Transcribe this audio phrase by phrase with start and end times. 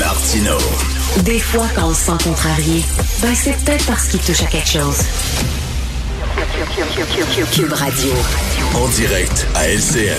[0.00, 0.56] Martino.
[1.24, 2.82] Des fois, quand on se sent contrarié,
[3.20, 4.96] ben c'est peut-être parce qu'il touche à quelque chose.
[7.52, 8.10] Cube Radio.
[8.74, 10.16] En direct à LCN.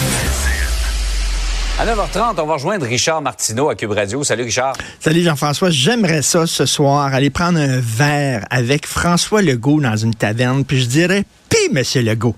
[1.79, 4.23] À 9h30, on va rejoindre Richard Martineau à Cube Radio.
[4.23, 4.73] Salut Richard.
[4.99, 5.71] Salut Jean-François.
[5.71, 10.79] J'aimerais ça ce soir, aller prendre un verre avec François Legault dans une taverne, puis
[10.79, 12.35] je dirais, pis Monsieur Legault,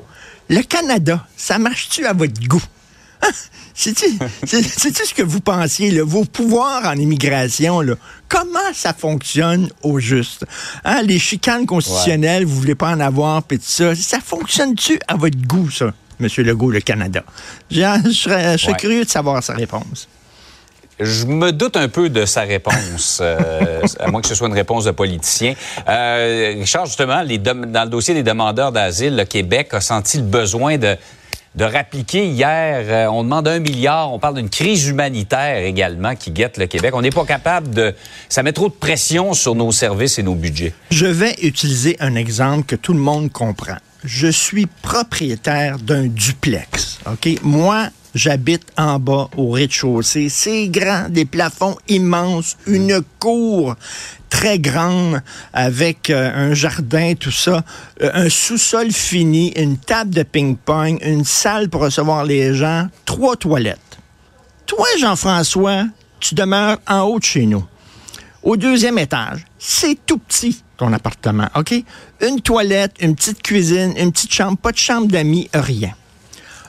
[0.50, 2.64] le Canada, ça marche-tu à votre goût?
[3.76, 7.96] C'est-tu ce que vous pensiez, là, vos pouvoirs en immigration, là,
[8.30, 10.46] comment ça fonctionne au juste?
[10.86, 15.16] Hein, les chicanes constitutionnelles, vous voulez pas en avoir, puis tout ça, ça fonctionne-tu à
[15.16, 16.28] votre goût, ça, M.
[16.38, 17.24] Legault, le Canada?
[17.72, 17.78] Je
[18.12, 18.78] serais, je serais Ouais.
[18.78, 20.08] curieux de savoir sa réponse.
[21.00, 24.54] Je me doute un peu de sa réponse, euh, à moins que ce soit une
[24.54, 25.56] réponse de politicien.
[25.90, 30.24] Euh, Richard, justement, les dans le dossier des demandeurs d'asile, le Québec a senti le
[30.24, 30.96] besoin de,
[31.56, 32.86] de rappliquer hier.
[32.88, 34.12] euh, on demande un milliard.
[34.12, 36.94] On parle d'une crise humanitaire également qui guette le Québec.
[36.96, 37.94] On n'est pas capable de...
[38.30, 40.74] Ça met trop de pression sur nos services et nos budgets.
[40.90, 43.78] Je vais utiliser un exemple que tout le monde comprend.
[44.04, 47.00] Je suis propriétaire d'un duplex.
[47.10, 47.40] OK?
[47.44, 50.30] Moi, j'habite en bas au rez-de-chaussée.
[50.30, 53.76] C'est grand, des plafonds immenses, une cour
[54.30, 55.22] très grande
[55.54, 57.64] avec euh, un jardin, tout ça,
[58.02, 63.36] euh, un sous-sol fini, une table de ping-pong, une salle pour recevoir les gens, trois
[63.36, 63.80] toilettes.
[64.66, 65.86] Toi, Jean-François,
[66.20, 67.64] tu demeures en haut de chez nous.
[68.42, 71.74] Au deuxième étage, c'est tout petit, ton appartement, OK?
[72.22, 75.94] Une toilette, une petite cuisine, une petite chambre, pas de chambre d'amis, rien.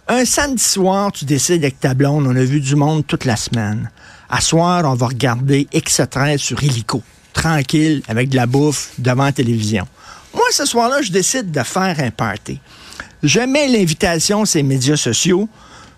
[0.06, 3.36] Un samedi soir, tu décides avec ta blonde, on a vu du monde toute la
[3.36, 3.90] semaine.
[4.28, 7.02] À soir, on va regarder X13 sur Illico,
[7.32, 9.88] tranquille, avec de la bouffe, devant la télévision.
[10.34, 12.60] Moi, ce soir-là, je décide de faire un party.
[13.22, 15.48] Je mets l'invitation sur les médias sociaux.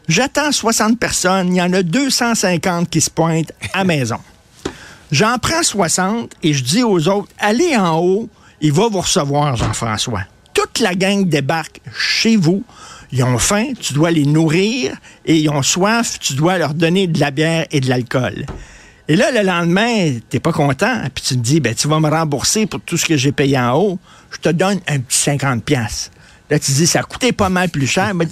[0.06, 1.48] J'attends 60 personnes.
[1.48, 4.20] Il y en a 250 qui se pointent à maison.
[5.10, 8.28] J'en prends 60 et je dis aux autres, allez en haut,
[8.60, 10.22] il va vous recevoir, Jean-François.
[10.54, 12.62] Toute la gang débarque chez vous.
[13.16, 14.94] Ils ont faim, tu dois les nourrir
[15.24, 18.44] et ils ont soif, tu dois leur donner de la bière et de l'alcool.
[19.08, 22.10] Et là, le lendemain, t'es pas content, puis tu te dis, ben, tu vas me
[22.10, 23.98] rembourser pour tout ce que j'ai payé en haut.
[24.32, 26.10] Je te donne un petit 50 pièces.
[26.50, 28.12] Là, tu dis, ça a coûté pas mal plus cher.
[28.12, 28.26] Mais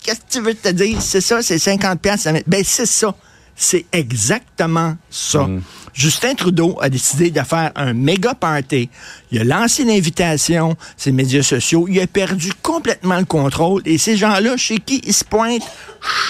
[0.00, 1.02] qu'est-ce que tu veux te dire?
[1.02, 2.28] C'est ça, c'est 50 pièces.
[2.46, 3.12] Ben, c'est ça.
[3.56, 5.46] C'est exactement ça.
[5.92, 8.88] Justin Trudeau a décidé de faire un méga party.
[9.30, 11.86] Il a lancé l'invitation, ses médias sociaux.
[11.88, 13.82] Il a perdu complètement le contrôle.
[13.84, 15.62] Et ces gens-là, chez qui ils se pointent?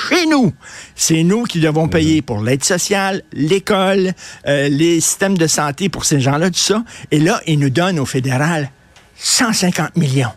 [0.09, 0.53] Chez nous.
[0.97, 4.12] C'est nous qui devons payer pour l'aide sociale, l'école,
[4.48, 6.82] euh, les systèmes de santé pour ces gens-là, tout ça.
[7.10, 8.70] Et là, ils nous donnent au fédéral
[9.16, 10.32] 150 millions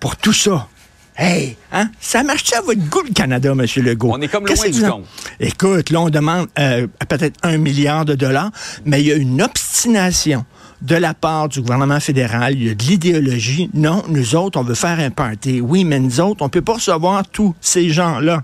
[0.00, 0.68] pour tout ça.
[1.16, 1.90] Hey, hein?
[2.00, 3.64] Ça marche-tu à votre goût, le Canada, M.
[3.84, 4.10] Legault?
[4.12, 5.04] On est comme loin du compte.
[5.38, 8.50] Écoute, là, on demande euh, peut-être un milliard de dollars,
[8.84, 10.44] mais il y a une obstination
[10.82, 12.54] de la part du gouvernement fédéral.
[12.54, 13.70] Il y a de l'idéologie.
[13.74, 15.60] Non, nous autres, on veut faire un party.
[15.60, 18.42] Oui, mais nous autres, on peut pas recevoir tous ces gens-là.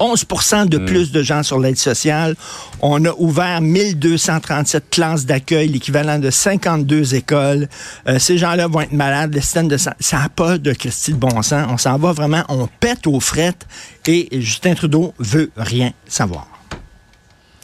[0.00, 2.34] 11% de plus de gens sur l'aide sociale.
[2.80, 7.68] On a ouvert 1237 classes d'accueil, l'équivalent de 52 écoles.
[8.08, 9.34] Euh, ces gens-là vont être malades.
[9.34, 11.66] Le système de santé, ça n'a pas de Christie de bon sens.
[11.70, 13.66] On s'en va vraiment, on pète aux frettes
[14.06, 16.49] et Justin Trudeau veut rien savoir.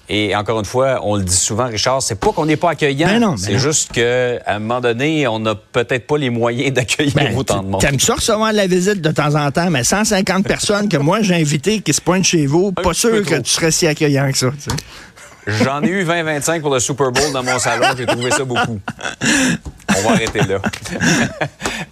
[0.09, 3.09] Et encore une fois, on le dit souvent, Richard, c'est pas qu'on n'est pas accueillant.
[3.09, 6.73] Ben non, ben c'est juste qu'à un moment donné, on n'a peut-être pas les moyens
[6.73, 7.81] d'accueillir Ben, autant de monde.
[7.81, 11.23] T'aimes ça recevoir de la visite de temps en temps, mais 150 personnes que moi
[11.23, 13.43] j'ai invitées qui se pointent chez vous, pas sûr que trop.
[13.43, 14.51] tu serais si accueillant que ça.
[14.51, 15.65] tu sais.
[15.65, 17.87] J'en ai eu 20-25 pour le Super Bowl dans mon salon.
[17.97, 18.81] J'ai trouvé ça beaucoup.
[19.97, 20.59] On va arrêter là.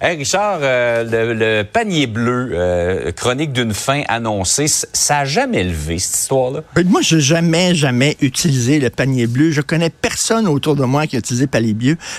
[0.04, 5.98] hey Richard, euh, le, panier bleu, euh, chronique d'une fin annoncée, ça n'a jamais levé,
[5.98, 6.62] cette histoire-là?
[6.74, 9.50] Ben, Moi, je n'ai jamais, jamais utilisé le panier bleu.
[9.50, 11.46] Je connais personne autour de moi qui a utilisé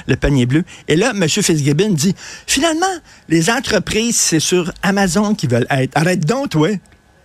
[0.07, 0.63] le panier bleu.
[0.87, 1.27] Et là, M.
[1.29, 2.15] Fitzgibbon dit,
[2.47, 2.85] finalement,
[3.29, 5.91] les entreprises, c'est sur Amazon qui veulent être.
[5.95, 6.69] Arrête donc, toi.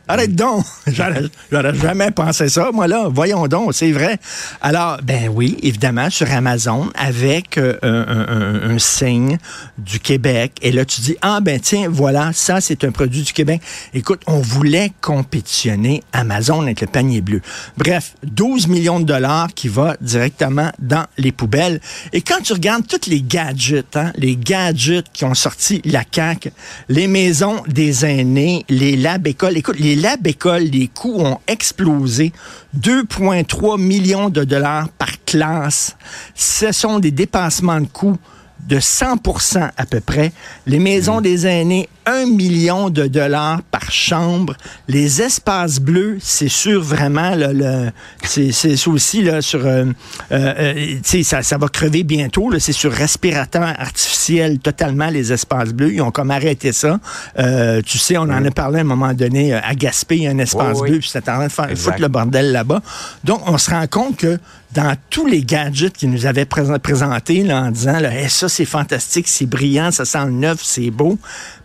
[0.09, 0.65] Arrête donc.
[0.87, 3.09] J'aurais jamais pensé ça, moi, là.
[3.09, 4.19] Voyons donc, c'est vrai.
[4.61, 9.39] Alors, ben oui, évidemment, sur Amazon, avec euh, un signe
[9.79, 10.53] du Québec.
[10.63, 13.63] Et là, tu dis, ah, ben tiens, voilà, ça, c'est un produit du Québec.
[13.95, 17.41] Écoute, on voulait compétitionner Amazon avec le panier bleu.
[17.77, 21.81] Bref, 12 millions de dollars qui va directement dans les poubelles.
[22.13, 26.51] Et quand tu regardes tous les gadgets, hein, les gadgets qui ont sorti la CAQ,
[26.89, 32.33] les maisons des aînés, les labs écoles, écoute, les écoles, les coûts ont explosé.
[32.79, 35.97] 2,3 millions de dollars par classe.
[36.35, 38.19] Ce sont des dépassements de coûts
[38.69, 40.33] de 100% à peu près.
[40.67, 44.57] Les maisons des aînés, 1 million de dollars par chambre.
[44.89, 47.91] Les espaces bleus, c'est sûr vraiment, là, le,
[48.23, 49.65] c'est, c'est aussi là, sur...
[49.67, 49.85] Euh,
[50.33, 52.51] euh, sais, ça, ça va crever bientôt.
[52.51, 55.93] Là, c'est sur respirateur artificiel totalement, les espaces bleus.
[55.95, 57.01] Ils ont comme arrêté ça.
[57.39, 60.27] Euh, tu sais, on en a parlé à un moment donné à Gaspé, il y
[60.27, 60.91] a un espace Oui, oui.
[60.91, 62.81] bleu, puis c'est en train de faire foutre le bordel là-bas.
[63.25, 64.39] Donc, on se rend compte que
[64.75, 68.49] dans tous les gadgets qu'ils nous avaient présent- présentés là, en disant là, Hey, ça
[68.49, 71.19] c'est fantastique, c'est brillant, ça sent le neuf, c'est beau,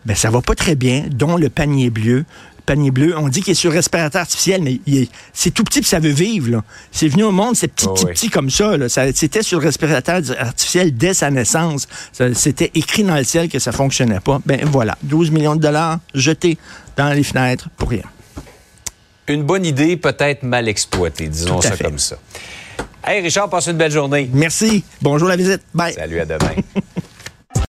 [0.06, 2.26] ben ça va pas très bien, dont le panier bleu.
[2.68, 4.80] Le panier bleu, on dit qu'il est sur respirateur artificiel, mais
[5.34, 6.64] c'est tout petit puis ça veut vivre.
[6.92, 8.12] C'est venu au monde, c'est petit, Oh, petit, oui.
[8.14, 8.76] petit comme ça.
[8.76, 8.90] là.
[8.90, 11.88] Ça- C'était sur respirateur artificiel dès sa naissance.
[12.34, 14.42] C'était écrit dans le ciel que ça fonctionnait pas.
[14.48, 16.58] Ben voilà, 12 millions de dollars jetés
[16.98, 18.02] dans les fenêtres pour rien.
[19.28, 21.84] Une bonne idée, peut-être mal exploitée, disons ça fait.
[21.84, 22.16] comme ça.
[23.08, 24.30] Hey Richard, passe une belle journée.
[24.34, 24.84] Merci.
[25.02, 25.62] Bonjour la visite.
[25.74, 25.94] Bye.
[25.94, 26.56] Salut, à demain.